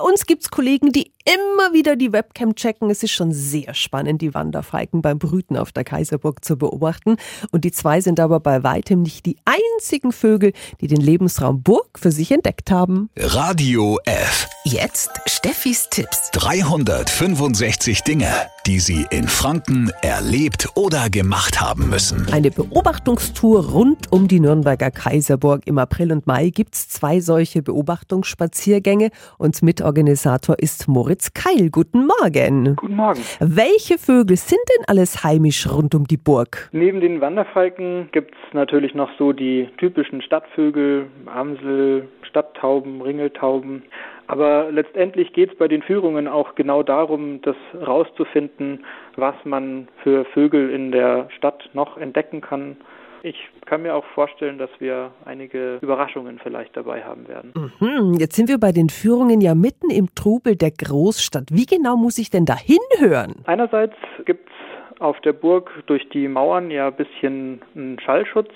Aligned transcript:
bei 0.00 0.08
uns 0.08 0.24
gibt 0.24 0.42
es 0.42 0.50
Kollegen, 0.50 0.92
die 0.92 1.12
immer 1.24 1.72
wieder 1.72 1.96
die 1.96 2.12
Webcam 2.12 2.54
checken. 2.54 2.90
Es 2.90 3.02
ist 3.02 3.12
schon 3.12 3.32
sehr 3.32 3.74
spannend, 3.74 4.22
die 4.22 4.34
Wanderfalken 4.34 5.02
beim 5.02 5.18
Brüten 5.18 5.56
auf 5.56 5.72
der 5.72 5.84
Kaiserburg 5.84 6.44
zu 6.44 6.56
beobachten. 6.56 7.16
Und 7.50 7.64
die 7.64 7.72
zwei 7.72 8.00
sind 8.00 8.20
aber 8.20 8.40
bei 8.40 8.62
weitem 8.62 9.02
nicht 9.02 9.26
die 9.26 9.36
einzigen 9.44 10.12
Vögel, 10.12 10.52
die 10.80 10.86
den 10.86 11.00
Lebensraum 11.00 11.62
Burg 11.62 11.98
für 11.98 12.12
sich 12.12 12.30
entdeckt 12.32 12.70
haben. 12.70 13.10
Radio 13.16 13.98
F. 14.04 14.48
Jetzt 14.64 15.10
Steffis 15.26 15.88
Tipps. 15.90 16.30
365 16.32 18.02
Dinge, 18.02 18.30
die 18.66 18.80
Sie 18.80 19.06
in 19.10 19.26
Franken 19.26 19.90
erlebt 20.02 20.68
oder 20.74 21.10
gemacht 21.10 21.60
haben 21.60 21.88
müssen. 21.88 22.30
Eine 22.32 22.50
Beobachtungstour 22.50 23.70
rund 23.70 24.12
um 24.12 24.28
die 24.28 24.40
Nürnberger 24.40 24.90
Kaiserburg. 24.90 25.66
Im 25.66 25.78
April 25.78 26.12
und 26.12 26.26
Mai 26.26 26.50
gibt 26.50 26.74
es 26.74 26.88
zwei 26.88 27.20
solche 27.20 27.62
Beobachtungsspaziergänge 27.62 29.10
und 29.38 29.60
Mitorganisator 29.62 30.58
ist 30.58 30.88
Moritz 31.10 31.34
Keil. 31.34 31.70
Guten 31.72 32.06
Morgen. 32.06 32.76
Guten 32.76 32.94
Morgen. 32.94 33.18
Welche 33.40 33.98
Vögel 33.98 34.36
sind 34.36 34.60
denn 34.68 34.84
alles 34.86 35.24
heimisch 35.24 35.68
rund 35.68 35.92
um 35.96 36.06
die 36.06 36.16
Burg? 36.16 36.68
Neben 36.70 37.00
den 37.00 37.20
Wanderfalken 37.20 38.08
gibt 38.12 38.32
es 38.32 38.54
natürlich 38.54 38.94
noch 38.94 39.10
so 39.18 39.32
die 39.32 39.68
typischen 39.78 40.22
Stadtvögel, 40.22 41.08
Amsel, 41.26 42.06
Stadttauben, 42.22 43.02
Ringeltauben. 43.02 43.82
Aber 44.28 44.70
letztendlich 44.70 45.32
geht 45.32 45.50
es 45.50 45.58
bei 45.58 45.66
den 45.66 45.82
Führungen 45.82 46.28
auch 46.28 46.54
genau 46.54 46.84
darum, 46.84 47.42
das 47.42 47.56
rauszufinden, 47.84 48.84
was 49.16 49.34
man 49.42 49.88
für 50.04 50.24
Vögel 50.26 50.70
in 50.70 50.92
der 50.92 51.28
Stadt 51.36 51.70
noch 51.72 51.96
entdecken 51.96 52.40
kann. 52.40 52.76
Ich 53.22 53.36
kann 53.66 53.82
mir 53.82 53.94
auch 53.94 54.04
vorstellen, 54.14 54.58
dass 54.58 54.70
wir 54.78 55.12
einige 55.24 55.78
Überraschungen 55.82 56.38
vielleicht 56.42 56.76
dabei 56.76 57.02
haben 57.04 57.28
werden. 57.28 57.52
Mhm, 57.54 58.14
jetzt 58.14 58.34
sind 58.36 58.48
wir 58.48 58.58
bei 58.58 58.72
den 58.72 58.88
Führungen 58.88 59.40
ja 59.40 59.54
mitten 59.54 59.90
im 59.90 60.14
Trubel 60.14 60.56
der 60.56 60.70
Großstadt. 60.70 61.48
Wie 61.50 61.66
genau 61.66 61.96
muss 61.96 62.18
ich 62.18 62.30
denn 62.30 62.46
da 62.46 62.56
hinhören? 62.56 63.36
Einerseits 63.44 63.94
gibt 64.24 64.48
es 64.48 65.00
auf 65.00 65.20
der 65.20 65.32
Burg 65.32 65.70
durch 65.86 66.08
die 66.10 66.28
Mauern 66.28 66.70
ja 66.70 66.88
ein 66.88 66.94
bisschen 66.94 67.60
einen 67.74 67.98
Schallschutz. 68.00 68.50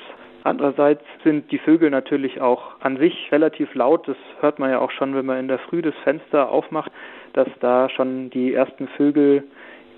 Andererseits 0.44 1.02
sind 1.24 1.50
die 1.50 1.58
Vögel 1.58 1.90
natürlich 1.90 2.40
auch 2.40 2.78
an 2.80 2.98
sich 2.98 3.32
relativ 3.32 3.74
laut. 3.74 4.06
Das 4.06 4.16
hört 4.40 4.58
man 4.58 4.70
ja 4.70 4.78
auch 4.78 4.90
schon, 4.90 5.14
wenn 5.14 5.24
man 5.24 5.38
in 5.38 5.48
der 5.48 5.58
Früh 5.58 5.80
das 5.80 5.94
Fenster 6.04 6.50
aufmacht, 6.50 6.92
dass 7.32 7.48
da 7.60 7.88
schon 7.88 8.28
die 8.28 8.52
ersten 8.52 8.88
Vögel 8.88 9.44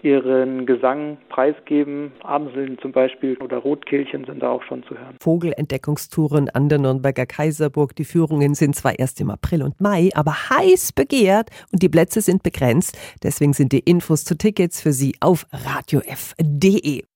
ihren 0.03 0.67
Gesang 0.67 1.19
preisgeben. 1.29 2.13
Amseln 2.23 2.79
zum 2.81 2.93
Beispiel 2.93 3.37
oder 3.39 3.59
Rotkehlchen 3.59 4.25
sind 4.25 4.43
da 4.43 4.51
auch 4.51 4.63
schon 4.63 4.83
zu 4.85 4.91
hören. 4.91 5.17
Vogelentdeckungstouren 5.21 6.51
an 6.51 6.69
der 6.69 6.79
Nürnberger 6.79 7.27
Kaiserburg. 7.27 7.97
Die 7.97 8.05
Führungen 8.05 8.55
sind 8.55 8.77
zwar 8.77 8.99
erst 8.99 9.21
im 9.21 9.31
April 9.31 9.63
und 9.63 9.81
Mai, 9.81 10.11
aber 10.15 10.33
heiß 10.51 10.93
begehrt 10.93 11.51
und 11.73 11.83
die 11.83 11.89
Plätze 11.89 12.21
sind 12.21 12.43
begrenzt. 12.43 12.99
Deswegen 13.23 13.53
sind 13.53 13.73
die 13.73 13.81
Infos 13.81 14.25
zu 14.25 14.37
Tickets 14.37 14.81
für 14.83 14.93
Sie 14.93 15.15
auf 15.21 15.47
radiof.de. 15.53 17.07